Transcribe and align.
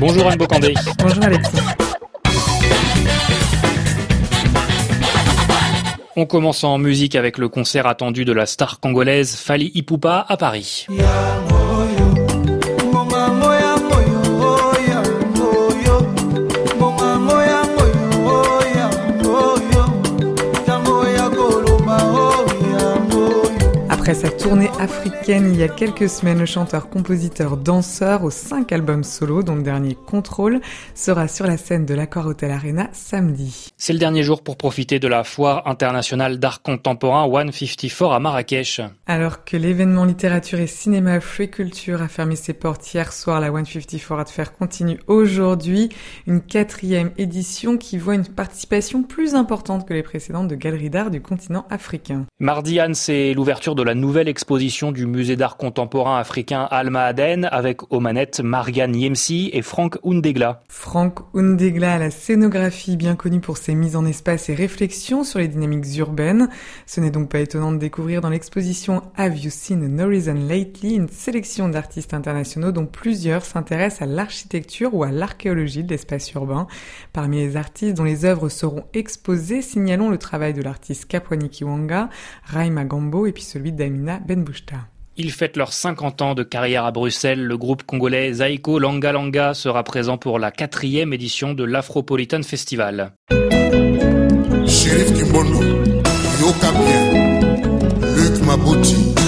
Bonjour 0.00 0.26
Anne 0.28 0.38
Bocandé. 0.38 0.72
Bonjour 0.98 1.22
Alexis. 1.22 1.56
On 6.16 6.24
commence 6.24 6.64
en 6.64 6.78
musique 6.78 7.14
avec 7.14 7.36
le 7.36 7.50
concert 7.50 7.86
attendu 7.86 8.24
de 8.24 8.32
la 8.32 8.46
star 8.46 8.80
congolaise 8.80 9.36
Fali 9.36 9.70
Ipupa 9.74 10.24
à 10.26 10.36
Paris. 10.38 10.86
Après 24.10 24.28
sa 24.28 24.36
tournée 24.36 24.70
africaine 24.80 25.52
il 25.54 25.60
y 25.60 25.62
a 25.62 25.68
quelques 25.68 26.08
semaines, 26.08 26.40
le 26.40 26.44
chanteur, 26.44 26.88
compositeur, 26.88 27.56
danseur 27.56 28.24
aux 28.24 28.30
cinq 28.30 28.72
albums 28.72 29.04
solo, 29.04 29.44
dont 29.44 29.54
le 29.54 29.62
dernier 29.62 29.94
Contrôle, 29.94 30.60
sera 30.96 31.28
sur 31.28 31.46
la 31.46 31.56
scène 31.56 31.86
de 31.86 31.94
l'Accor 31.94 32.26
Hotel 32.26 32.50
Arena 32.50 32.88
samedi. 32.92 33.68
C'est 33.76 33.92
le 33.92 34.00
dernier 34.00 34.24
jour 34.24 34.42
pour 34.42 34.56
profiter 34.56 34.98
de 34.98 35.06
la 35.06 35.22
foire 35.22 35.64
internationale 35.68 36.40
d'art 36.40 36.60
contemporain 36.62 37.24
154 37.30 38.10
à 38.10 38.18
Marrakech. 38.18 38.80
Alors 39.06 39.44
que 39.44 39.56
l'événement 39.56 40.04
littérature 40.04 40.58
et 40.58 40.66
cinéma 40.66 41.20
Free 41.20 41.48
Culture 41.48 42.02
a 42.02 42.08
fermé 42.08 42.34
ses 42.34 42.52
portes 42.52 42.92
hier 42.92 43.12
soir, 43.12 43.40
la 43.40 43.46
154 43.52 44.12
Art 44.18 44.28
Fair 44.28 44.52
continue 44.54 44.98
aujourd'hui. 45.06 45.88
Une 46.26 46.40
quatrième 46.40 47.12
édition 47.16 47.76
qui 47.76 47.96
voit 47.96 48.16
une 48.16 48.26
participation 48.26 49.04
plus 49.04 49.36
importante 49.36 49.86
que 49.86 49.94
les 49.94 50.02
précédentes 50.02 50.48
de 50.48 50.56
galeries 50.56 50.90
d'art 50.90 51.12
du 51.12 51.20
continent 51.20 51.64
africain. 51.70 52.26
Mardi, 52.40 52.80
Anne, 52.80 52.96
c'est 52.96 53.34
l'ouverture 53.34 53.76
de 53.76 53.84
la 53.84 53.99
nouvelle 54.00 54.28
exposition 54.28 54.90
du 54.92 55.06
musée 55.06 55.36
d'art 55.36 55.56
contemporain 55.56 56.18
africain 56.18 56.66
Alma 56.70 57.04
Aden 57.04 57.48
avec 57.52 57.92
aux 57.92 58.00
manettes 58.00 58.40
Marianne 58.40 58.96
Yemsi 58.96 59.50
et 59.52 59.62
Frank 59.62 59.98
Undegla. 60.04 60.62
Frank 60.68 61.20
Undegla 61.34 61.98
la 61.98 62.10
scénographie 62.10 62.96
bien 62.96 63.14
connue 63.14 63.40
pour 63.40 63.58
ses 63.58 63.74
mises 63.74 63.96
en 63.96 64.06
espace 64.06 64.48
et 64.48 64.54
réflexions 64.54 65.22
sur 65.22 65.38
les 65.38 65.48
dynamiques 65.48 65.96
urbaines. 65.98 66.48
Ce 66.86 67.00
n'est 67.00 67.10
donc 67.10 67.28
pas 67.28 67.40
étonnant 67.40 67.72
de 67.72 67.76
découvrir 67.76 68.20
dans 68.20 68.30
l'exposition 68.30 69.02
Have 69.16 69.38
You 69.38 69.50
Seen 69.50 69.84
an 69.84 70.02
Horizon 70.02 70.34
Lately? 70.34 70.94
une 70.94 71.08
sélection 71.08 71.68
d'artistes 71.68 72.14
internationaux 72.14 72.72
dont 72.72 72.86
plusieurs 72.86 73.44
s'intéressent 73.44 74.02
à 74.02 74.06
l'architecture 74.06 74.94
ou 74.94 75.04
à 75.04 75.10
l'archéologie 75.10 75.84
de 75.84 75.90
l'espace 75.90 76.32
urbain. 76.32 76.66
Parmi 77.12 77.38
les 77.38 77.56
artistes 77.56 77.96
dont 77.96 78.04
les 78.04 78.24
œuvres 78.24 78.48
seront 78.48 78.84
exposées, 78.94 79.62
signalons 79.62 80.10
le 80.10 80.18
travail 80.18 80.54
de 80.54 80.62
l'artiste 80.62 81.06
Kapwani 81.06 81.50
Kiwanga, 81.50 82.08
Raima 82.44 82.84
Gambo 82.84 83.26
et 83.26 83.32
puis 83.32 83.42
celui 83.42 83.72
d'Amina 83.80 84.20
Benbouchta. 84.20 84.88
Ils 85.16 85.32
fêtent 85.32 85.56
leurs 85.56 85.72
50 85.72 86.22
ans 86.22 86.34
de 86.34 86.42
carrière 86.42 86.84
à 86.84 86.92
Bruxelles. 86.92 87.42
Le 87.42 87.56
groupe 87.56 87.82
congolais 87.84 88.34
Zaiko 88.34 88.78
Langa 88.78 89.12
Langa 89.12 89.54
sera 89.54 89.82
présent 89.84 90.18
pour 90.18 90.38
la 90.38 90.50
quatrième 90.50 91.14
édition 91.14 91.54
de 91.54 91.64
l'Afropolitan 91.64 92.42
Festival. 92.42 93.12
Sheriff 94.66 95.12
Kimbondo, 95.14 95.60
Yoka 96.40 96.72
bien, 96.72 97.40
Luc 98.16 98.42
Mabouti. 98.44 99.19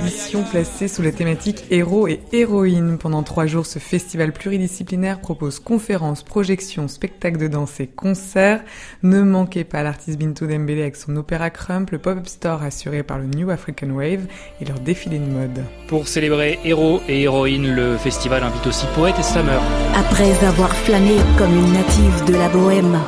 Édition 0.00 0.42
placée 0.42 0.88
sous 0.88 1.02
la 1.02 1.12
thématique 1.12 1.64
héros 1.70 2.08
et 2.08 2.20
héroïnes. 2.32 2.96
Pendant 2.98 3.22
trois 3.22 3.46
jours, 3.46 3.66
ce 3.66 3.78
festival 3.78 4.32
pluridisciplinaire 4.32 5.20
propose 5.20 5.58
conférences, 5.58 6.22
projections, 6.22 6.88
spectacles 6.88 7.38
de 7.38 7.48
danse 7.48 7.80
et 7.80 7.86
concerts. 7.86 8.62
Ne 9.02 9.22
manquez 9.22 9.64
pas 9.64 9.82
l'artiste 9.82 10.18
Bintou 10.18 10.46
Dembélé 10.46 10.82
avec 10.82 10.96
son 10.96 11.16
opéra 11.16 11.50
Crump, 11.50 11.90
le 11.90 11.98
pop-up 11.98 12.26
store 12.26 12.62
assuré 12.62 13.02
par 13.02 13.18
le 13.18 13.26
New 13.26 13.50
African 13.50 13.90
Wave 13.90 14.26
et 14.60 14.64
leur 14.64 14.80
défilé 14.80 15.18
de 15.18 15.26
mode. 15.26 15.64
Pour 15.88 16.08
célébrer 16.08 16.58
héros 16.64 17.00
et 17.08 17.22
héroïnes, 17.22 17.74
le 17.74 17.96
festival 17.96 18.42
invite 18.42 18.66
aussi 18.66 18.86
poètes 18.94 19.18
et 19.18 19.22
slammeurs. 19.22 19.62
Après 19.94 20.32
avoir 20.46 20.74
flâné 20.74 21.16
comme 21.36 21.52
une 21.52 21.72
native 21.72 22.24
de 22.26 22.34
la 22.34 22.48
bohème, 22.48 22.98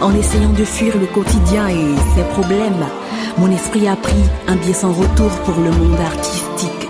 en 0.00 0.14
essayant 0.14 0.52
de 0.52 0.64
fuir 0.64 0.98
le 0.98 1.06
quotidien 1.06 1.68
et 1.68 1.96
ses 2.16 2.24
problèmes, 2.30 2.86
mon 3.38 3.50
esprit 3.50 3.88
a 3.88 3.96
pris 3.96 4.24
un 4.46 4.56
biais 4.56 4.72
sans 4.72 4.92
retour 4.92 5.30
pour 5.44 5.56
le 5.56 5.70
monde 5.70 6.00
artistique 6.00 6.88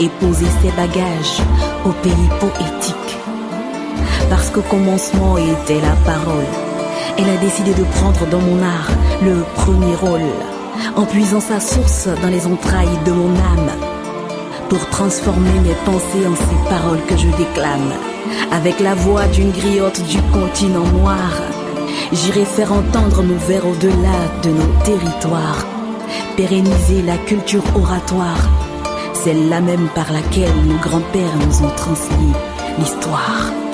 et 0.00 0.08
posé 0.20 0.44
ses 0.60 0.70
bagages 0.72 1.40
au 1.84 1.90
pays 1.90 2.28
poétique. 2.38 3.16
Parce 4.28 4.50
qu'au 4.50 4.62
commencement 4.62 5.36
était 5.38 5.80
la 5.80 5.94
parole, 6.04 6.44
elle 7.18 7.30
a 7.30 7.36
décidé 7.38 7.72
de 7.72 7.84
prendre 7.84 8.26
dans 8.26 8.40
mon 8.40 8.62
art 8.62 8.90
le 9.22 9.42
premier 9.54 9.94
rôle, 9.94 10.28
en 10.96 11.04
puisant 11.06 11.40
sa 11.40 11.60
source 11.60 12.08
dans 12.22 12.28
les 12.28 12.46
entrailles 12.46 12.98
de 13.06 13.12
mon 13.12 13.34
âme, 13.36 13.70
pour 14.68 14.84
transformer 14.90 15.60
mes 15.60 15.76
pensées 15.86 16.26
en 16.26 16.36
ces 16.36 16.68
paroles 16.68 17.04
que 17.06 17.16
je 17.16 17.28
déclame, 17.28 17.92
avec 18.52 18.80
la 18.80 18.94
voix 18.94 19.26
d'une 19.28 19.52
griotte 19.52 20.02
du 20.06 20.20
continent 20.32 20.86
noir. 21.00 21.30
J'irai 22.12 22.44
faire 22.44 22.72
entendre 22.72 23.22
nos 23.22 23.38
vers 23.48 23.66
au-delà 23.66 24.18
de 24.42 24.50
nos 24.50 24.84
territoires, 24.84 25.64
pérenniser 26.36 27.02
la 27.02 27.16
culture 27.18 27.64
oratoire, 27.74 28.48
celle-là 29.14 29.60
même 29.60 29.88
par 29.94 30.12
laquelle 30.12 30.54
nos 30.66 30.78
grands-pères 30.78 31.36
nous 31.46 31.66
ont 31.66 31.74
transmis 31.76 32.32
l'histoire. 32.78 33.65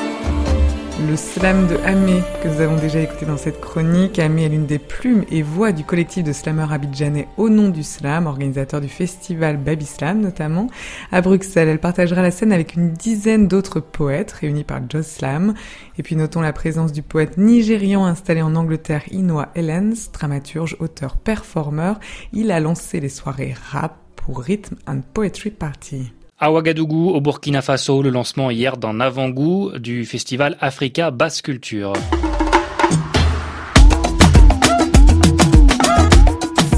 Le 1.09 1.17
slam 1.17 1.67
de 1.67 1.77
Amé, 1.85 2.23
que 2.43 2.49
nous 2.49 2.61
avons 2.61 2.77
déjà 2.77 3.01
écouté 3.01 3.27
dans 3.27 3.37
cette 3.37 3.61
chronique. 3.61 4.19
Amé 4.19 4.45
est 4.45 4.49
l'une 4.49 4.67
des 4.67 4.79
plumes 4.79 5.25
et 5.31 5.43
voix 5.43 5.73
du 5.73 5.85
collectif 5.85 6.23
de 6.23 6.33
slameurs 6.33 6.73
abidjanais 6.73 7.29
Au 7.37 7.49
nom 7.49 7.69
du 7.69 7.83
slam, 7.83 8.27
organisateur 8.27 8.81
du 8.81 8.89
festival 8.89 9.57
Baby 9.57 9.85
Slam 9.85 10.21
notamment. 10.21 10.69
À 11.11 11.21
Bruxelles, 11.21 11.69
elle 11.69 11.81
partagera 11.81 12.23
la 12.23 12.31
scène 12.31 12.53
avec 12.53 12.75
une 12.75 12.93
dizaine 12.93 13.49
d'autres 13.49 13.81
poètes 13.81 14.33
réunis 14.33 14.65
par 14.65 14.81
Joss 14.89 15.07
Slam. 15.07 15.55
Et 15.99 16.03
puis 16.03 16.15
notons 16.15 16.41
la 16.41 16.53
présence 16.53 16.93
du 16.93 17.03
poète 17.03 17.37
nigérian 17.37 18.05
installé 18.05 18.43
en 18.43 18.55
Angleterre, 18.55 19.03
Inoa 19.11 19.49
Ellens, 19.55 20.11
dramaturge, 20.13 20.77
auteur, 20.79 21.17
performeur. 21.17 21.99
Il 22.33 22.51
a 22.51 22.61
lancé 22.61 23.01
les 23.01 23.09
soirées 23.09 23.55
rap 23.71 23.97
pour 24.15 24.41
Rhythm 24.41 24.77
and 24.87 25.01
Poetry 25.13 25.51
Party. 25.51 26.13
À 26.45 26.51
Ouagadougou, 26.51 27.11
au 27.11 27.21
Burkina 27.21 27.63
Faso, 27.63 28.03
le 28.03 28.11
lancement 28.11 28.51
hier 28.51 28.77
d'un 28.77 28.99
avant-goût 28.99 29.79
du 29.79 30.05
festival 30.05 30.57
Africa 30.61 31.13
Basse 31.13 31.41
Culture. 31.41 31.93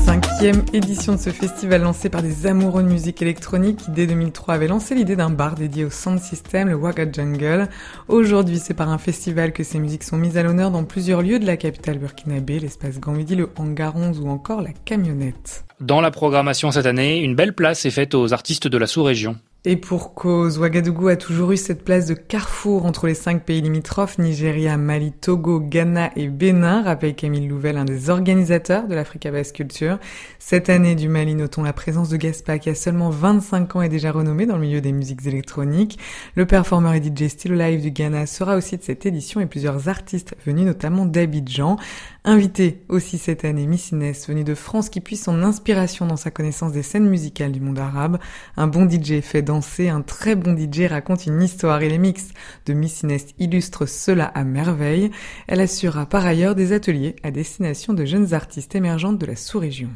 Cinquième 0.05 0.63
édition 0.75 1.15
de 1.15 1.19
ce 1.19 1.31
festival 1.31 1.81
lancé 1.81 2.11
par 2.11 2.21
des 2.21 2.47
amoureux 2.47 2.83
de 2.83 2.89
musique 2.89 3.23
électronique 3.23 3.79
qui 3.79 3.91
dès 3.91 4.07
2003 4.07 4.53
avaient 4.53 4.69
lancé 4.69 4.95
l'idée 4.95 5.17
d'un 5.17 5.31
bar 5.31 5.55
dédié 5.55 5.87
au 5.87 5.91
sound 5.91 6.19
system, 6.21 6.69
le 6.69 6.75
Ouaga 6.75 7.11
Jungle. 7.11 7.71
Aujourd'hui, 8.09 8.59
c'est 8.59 8.75
par 8.75 8.91
un 8.91 8.99
festival 8.99 9.55
que 9.55 9.65
ces 9.65 9.79
musiques 9.79 10.05
sont 10.05 10.19
mises 10.19 10.37
à 10.37 10.43
l'honneur 10.43 10.73
dans 10.73 10.85
plusieurs 10.85 11.23
lieux 11.23 11.39
de 11.39 11.47
la 11.47 11.57
capitale 11.57 11.97
burkinabé, 11.97 12.61
l'espace 12.61 13.01
Gambidi, 13.01 13.35
le 13.35 13.49
Hangar 13.57 13.97
11 13.97 14.21
ou 14.21 14.29
encore 14.29 14.61
la 14.61 14.75
camionnette. 14.85 15.65
Dans 15.81 16.03
la 16.03 16.11
programmation 16.11 16.71
cette 16.71 16.85
année, 16.85 17.21
une 17.21 17.35
belle 17.35 17.55
place 17.55 17.87
est 17.87 17.91
faite 17.91 18.15
aux 18.15 18.35
artistes 18.35 18.69
de 18.69 18.77
la 18.77 18.87
sous-région. 18.87 19.37
Et 19.67 19.79
pour 19.79 20.13
cause, 20.13 20.59
Ouagadougou 20.59 21.09
a 21.09 21.17
toujours 21.17 21.53
eu 21.53 21.57
cette 21.57 21.85
place 21.85 22.05
de 22.05 22.13
carrefour 22.13 22.85
entre 22.85 23.07
les 23.07 23.15
cinq 23.15 23.47
pays 23.47 23.63
limitrophes, 23.63 24.19
Nigeria, 24.19 24.77
Mali, 24.77 25.11
Togo, 25.11 25.59
Ghana 25.59 26.11
et 26.17 26.29
Bénin, 26.29 26.83
rappelle 26.83 27.15
Camille 27.15 27.49
Louvel, 27.49 27.79
un 27.79 27.87
des 27.87 28.11
organisateurs 28.11 28.87
de 28.87 28.95
l'Africa 28.95 29.31
Basse 29.31 29.53
Culture. 29.53 29.99
Cette 30.39 30.69
année 30.69 30.95
du 30.95 31.09
Mali, 31.09 31.35
notons 31.35 31.63
la 31.63 31.73
présence 31.73 32.11
de 32.11 32.19
Gaspa, 32.19 32.59
qui 32.59 32.69
a 32.69 32.75
seulement 32.75 33.09
25 33.09 33.77
ans 33.77 33.81
et 33.81 33.89
déjà 33.89 34.13
renommé 34.13 34.45
dans 34.45 34.57
le 34.57 34.61
milieu 34.61 34.83
des 34.83 34.93
musiques 34.93 35.25
électroniques. 35.25 35.99
Le 36.35 36.45
performeur 36.45 36.93
et 36.93 37.03
DJ 37.03 37.29
Still 37.29 37.55
Live 37.55 37.81
du 37.81 37.91
Ghana 37.91 38.27
sera 38.27 38.57
aussi 38.57 38.77
de 38.77 38.83
cette 38.83 39.07
édition 39.07 39.41
et 39.41 39.47
plusieurs 39.47 39.89
artistes 39.89 40.37
venus 40.45 40.67
notamment 40.67 41.07
d'Abidjan. 41.07 41.79
Invité 42.27 42.83
aussi 42.91 43.17
cette 43.17 43.47
année, 43.47 43.67
Miss 43.67 43.93
Inès, 43.93 44.29
venue 44.29 44.45
de 44.45 44.55
France, 44.55 44.91
qui 44.91 45.01
puise 45.01 45.23
son 45.23 45.43
inspiration 45.43 46.07
dans 46.07 46.17
sa 46.17 46.31
connaissance 46.31 46.73
des 46.73 46.83
scènes 46.83 47.09
musicales 47.09 47.53
du 47.53 47.61
monde 47.61 47.79
arabe. 47.79 48.19
Un 48.59 48.67
bon 48.67 48.89
DJ 48.89 49.21
fait 49.21 49.43
un 49.89 50.03
très 50.03 50.35
bon 50.35 50.57
DJ 50.57 50.87
raconte 50.89 51.27
une 51.27 51.43
histoire 51.43 51.83
et 51.83 51.89
les 51.89 51.99
mix 51.99 52.29
de 52.67 52.73
Miss 52.73 53.05
illustrent 53.39 53.87
cela 53.87 54.25
à 54.27 54.43
merveille. 54.43 55.11
Elle 55.47 55.61
assurera 55.61 56.07
par 56.07 56.27
ailleurs 56.27 56.55
des 56.55 56.73
ateliers 56.73 57.17
à 57.23 57.31
destination 57.31 57.93
de 57.93 58.05
jeunes 58.05 58.35
artistes 58.35 58.75
émergentes 58.75 59.19
de 59.19 59.27
la 59.27 59.37
sous-région. 59.37 59.91